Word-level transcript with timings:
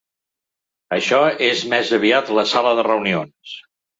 Això 0.97 1.19
és 1.49 1.61
més 1.75 1.93
aviat 1.99 2.33
la 2.39 2.47
sala 2.55 2.75
de 2.79 2.89
reunions. 2.91 3.55